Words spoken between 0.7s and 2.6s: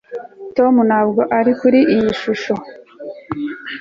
ntabwo ari kuri iyi shusho